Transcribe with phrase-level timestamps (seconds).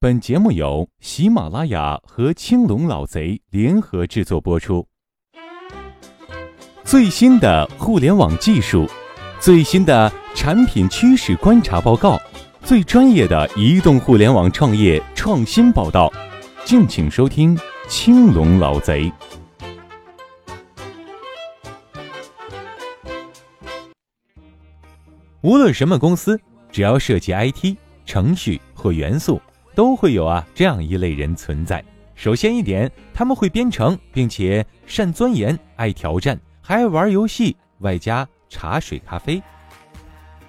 [0.00, 4.86] 本节目由喜马拉雅和青龙老贼联合制作播出。
[6.84, 8.88] 最新的互联网技术，
[9.40, 12.16] 最新的产品趋势观察报告，
[12.62, 16.08] 最专业的移动互联网创业创新报道，
[16.64, 17.58] 敬请收听
[17.88, 19.12] 青龙老贼。
[25.40, 26.40] 无论什么公司，
[26.70, 27.76] 只要涉及 IT
[28.06, 29.42] 程序或元素。
[29.78, 31.84] 都会有啊这样一类人存在。
[32.16, 39.40] 首先一点，他们会编程，并且善钻研、爱挑战，还爱玩游戏，外加茶水咖啡。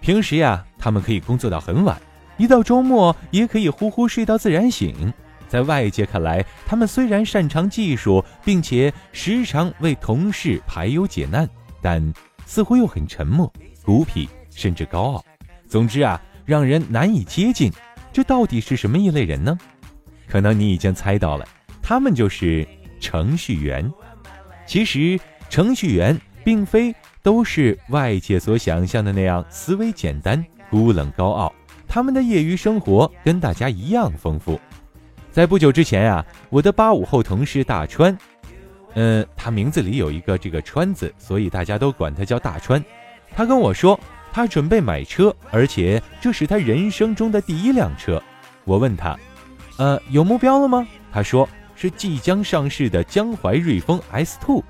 [0.00, 2.00] 平时呀，他们可以工作到很晚，
[2.38, 5.12] 一到周末也可以呼呼睡到自然醒。
[5.48, 11.46] 在外界看来，他们虽然擅长技术，并且时常为同事排忧解难，
[11.82, 12.02] 但
[12.46, 13.52] 似乎又很沉默、
[13.84, 15.24] 孤僻，甚至高傲。
[15.68, 17.70] 总之啊，让人难以接近。
[18.12, 19.56] 这到底是什么一类人呢？
[20.28, 21.46] 可能你已经猜到了，
[21.80, 22.66] 他们就是
[23.00, 23.88] 程序员。
[24.66, 31.52] 其实，程序员并非都是外界所想象的那样思维简单、孤冷高傲。
[31.88, 34.60] 他们的业余生活跟大家一样丰富。
[35.30, 38.16] 在不久之前啊，我的八五后同事大川，
[38.94, 42.84] 嗯，他名字里有一个这个川字，所以大家都管他叫大川。
[43.34, 43.98] 他跟我说。
[44.32, 48.22] 他准备买车，而且这是他人生中的第一辆车。
[48.64, 49.18] 我问他
[49.78, 54.62] ：“呃，有目标了吗？”他说：“是即将上市的江淮瑞风 S Two。”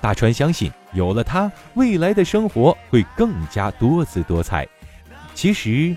[0.00, 4.66] 大川相信，有了它，未来的生活会更加多姿多彩。
[5.34, 5.96] 其实，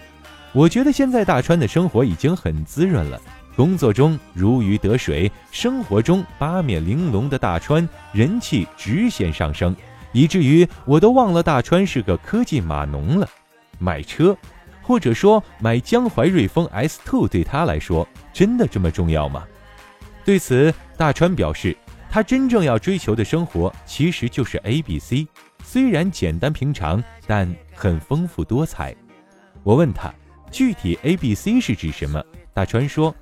[0.53, 3.21] 我觉得现在大川的生活已经很滋润了，
[3.55, 9.75] 工作中如鱼得水，生活中八面玲珑的大川人气直线上升。
[10.11, 13.27] 以至于我都忘了大川是个科技码农了。
[13.77, 14.35] 买车，
[14.81, 19.45] 或者说买江淮瑞风 S Two，对他来说真的这么重要吗？
[20.25, 21.75] 对此，大川表示，
[22.09, 25.27] 他真正要追求的生活其实就是 A B C，
[25.63, 28.95] 虽然简单平常，但很丰富多彩。
[29.63, 30.13] 我问他，
[30.51, 32.23] 具体 A B C 是指什么？
[32.53, 33.15] 大川说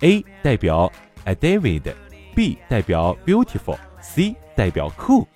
[0.00, 0.92] ，A 代表
[1.24, 5.26] a David，B 代表 beautiful，C 代表 cool。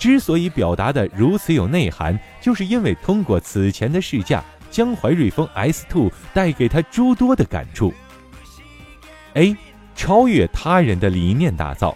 [0.00, 7.92] 之所以表达的如此有内涵，就是因为通过此前的试驾，江淮瑞风 S Two 带给他诸多的感触。
[9.34, 9.54] A，
[9.94, 11.94] 超越他人的理念打造。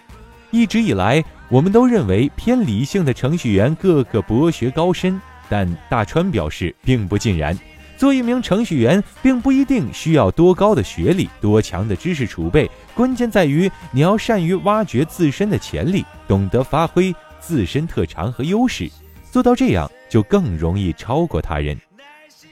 [0.51, 7.59] 一直以来，我们都认为偏理性的程序员个个博学高深，但大川表示并不尽然。
[7.97, 17.15] 做一名程序员，并不一定需要多高的学历、多强的知识储备，关键在于你要善于挖掘自身的潜力，懂得发挥。
[17.47, 18.91] 自身特长和优势，
[19.31, 21.79] 做到这样就更容易超过他人。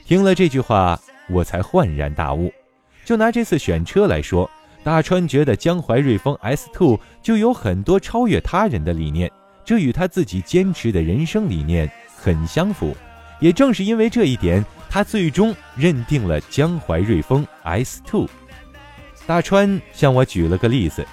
[0.05, 2.53] 听了这句话，我才恍然大悟。
[3.03, 4.47] 就拿这次选车来说，
[4.83, 9.31] 大川觉得江淮瑞风 S Two 就有很多超越他人的理念，
[9.65, 12.95] 这与他自己坚持的人生理念很相符。
[13.39, 18.29] 也正是因为这一点，他最终认定了江淮瑞风 S Two。
[19.25, 21.03] 大川向我举了个例子。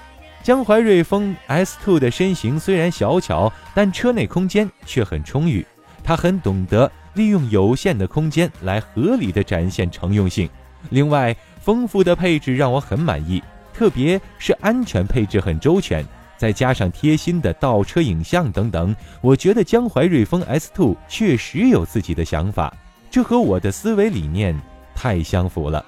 [0.43, 5.65] 江淮瑞风 S2 的身形虽然小巧，但车内空间却很充裕。
[6.03, 10.49] 它很懂得利用有限的空间来合理的展现乘用性。
[10.89, 13.43] 另外，丰富的配置让我很满意，
[13.75, 16.03] 特别是安全配置很周全，
[16.39, 22.75] 再加上贴心的倒车影像等等，我觉得江淮瑞风 S2 确实有自己的想法，
[23.11, 24.59] 这和我的思维理念
[24.95, 25.85] 太相符了。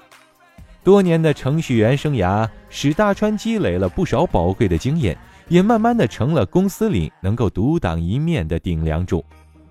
[0.83, 5.17] 多年的程序员生涯使大川积累了不少宝贵的经验，
[5.47, 9.23] 也慢慢的成了公司里能够独当一面的顶梁柱。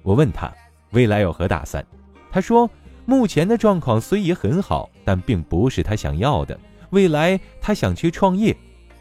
[0.03, 0.51] 我问他
[0.93, 1.85] 未来有何打算，
[2.31, 2.69] 他说
[3.05, 6.59] 目前的状况虽也很好，但并不是他想要的。
[6.91, 8.57] 未来他想去创业，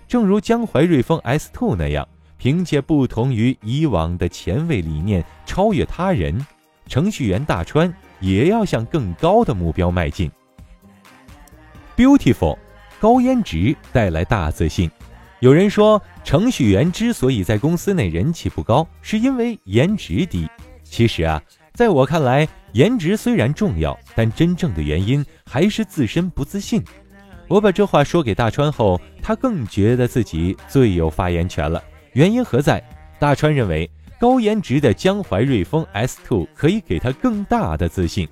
[0.07, 2.07] 正如江淮瑞风 S Two 那样，
[2.37, 6.45] 凭借不同于以往的前卫理念超越他人。
[6.87, 10.29] 程序员大川也要向更高的目标迈进。
[12.01, 12.57] Beautiful，
[12.99, 14.89] 高颜值带来大自信。
[15.39, 20.49] 有人说，程序员之所以在公司内人气不高，是因为颜值低。
[20.83, 21.39] 其实啊，
[21.75, 26.83] 在我看来，颜值虽然重要，但真正的原因还是自身不自信。
[27.47, 31.83] 我把这话说给大川后，他更觉得自己最有发言权了。
[32.13, 32.83] 原因何在？
[33.19, 33.87] 大川认为，
[34.19, 38.27] 高颜值的江淮瑞风 S Two 可以给他更大的自信。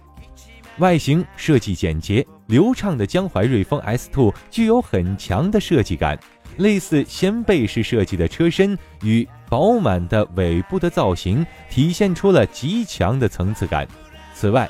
[0.80, 6.18] 外形设计简洁流畅的江淮瑞风 S Two 具有很强的设计感，
[6.58, 13.86] 类似掀背式设计的车身与饱满的尾部的造型，体现出了极强的层次感。
[14.34, 14.70] 此外，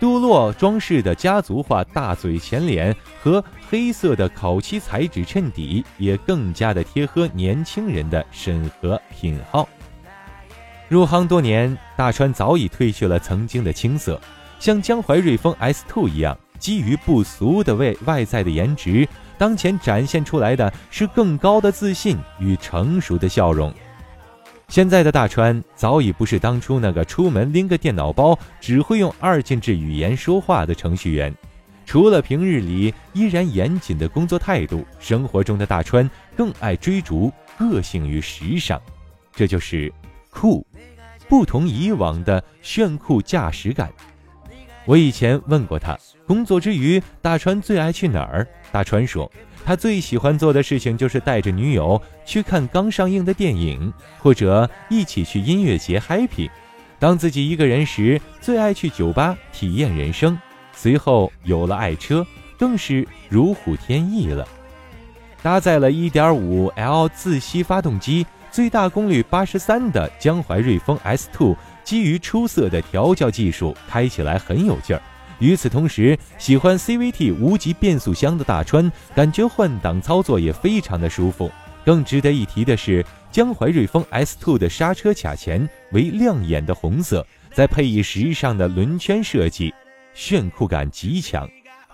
[0.00, 9.68] 镀铬装饰的家族化大嘴前脸和黑色的烤漆材质衬底，也更加的贴合年轻人的审核品号。
[10.88, 14.20] 入行多年，大川早已褪去了曾经的青涩，
[14.64, 19.06] 像江淮瑞风 S Two 一样，基于不俗的外外在的颜值，
[19.36, 23.70] 当前展现出来的是更高的自信与成熟的笑容。
[24.68, 31.30] 现在的大川早已不是当初那个出门拎个电脑包，只会用二进制语言说话的程序员。
[31.84, 38.80] 除了平日里依然严谨的工作态度，生活中的大川更爱追逐个性与时尚。
[39.30, 39.92] 这就是
[40.30, 40.66] 酷，
[41.28, 43.92] 不同以往的炫酷驾驶感。
[44.86, 48.46] 我以前问过他，工作之余大川最爱去哪儿？
[48.70, 49.30] 大川说。
[49.64, 56.50] 他最喜欢做的事情就是带着女友去看刚上映的电影，或者一起去音乐节 happy。
[56.98, 60.38] 当自己一个人时，最爱去酒吧体验人生。
[60.74, 62.26] 随后有了爱车，
[62.58, 64.46] 更是如虎添翼了。
[65.42, 75.02] 搭载了 1.5L 自吸发动机，最大功率83的江淮瑞风 S2，基于出色的调教技术，开起来很有劲儿。
[75.38, 81.50] 与此同时，喜欢 CVT 无级变速箱的大川，感觉换挡操作也非常的舒服。
[81.84, 89.74] 更值得一提的是，江淮瑞风 S2 的刹车卡钳为亮眼的红色，再配以时尚的轮圈设计，
[90.14, 91.46] 炫酷感极强。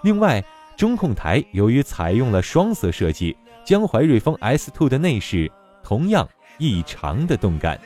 [0.02, 0.44] 另外，
[0.76, 5.50] 中控台由于采用了双色设计，江淮瑞风 S2 的内饰
[5.82, 6.28] 同样
[6.58, 7.80] 异常的动感。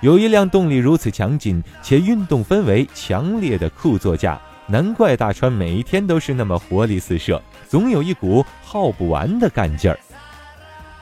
[0.00, 4.40] 有一辆动力如此强劲且运动氛围强烈的酷座驾。
[4.66, 9.98] 难怪大川每一天都是那么活力四射，总有一股耗不完的干劲儿。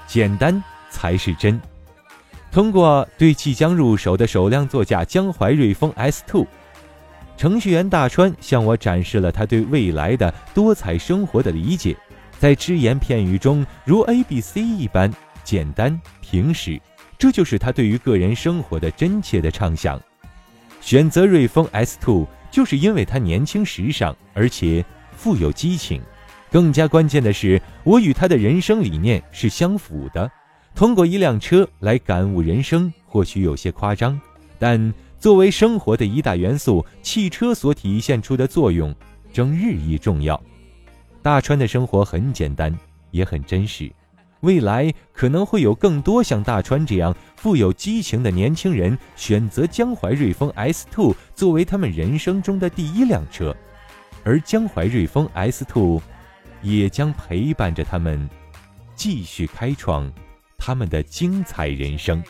[0.06, 1.60] 简单才是真。
[2.50, 6.46] 通过对即将入手的首辆座驾江淮瑞风 S2，
[7.36, 11.94] 程序员大川向我展示了他对未来的多彩生活的理解，
[12.38, 15.12] 在只言片语中如 A B C 一般
[15.44, 16.80] 简单平实，
[17.18, 20.00] 这就是他对于个人生活的真切的畅想。
[20.80, 22.26] 选择瑞风 S2。
[22.50, 24.82] 就是因为它年轻时尚，而且
[25.12, 26.00] 富有激情。
[26.50, 30.30] 更加关键的是，我与他的人生理念是相符的。
[30.74, 34.18] 通过一辆车来感悟人生，或许有些夸张，
[34.58, 38.94] 但作为生活的一大元素，汽车所体现出的作用
[39.30, 40.42] 正日益重要。
[41.22, 42.74] 大川的生活很简单，
[43.10, 43.92] 也很真实。
[44.40, 53.56] 未来可能会有更多像大川这样富有激情的年轻人选择江淮瑞风 S Two 作为他们人生中的第一辆车，
[54.24, 56.00] 而江淮瑞风 S Two
[56.62, 58.28] 也将陪伴着他们，
[58.94, 60.10] 继续开创
[60.56, 62.22] 他们的精彩人生。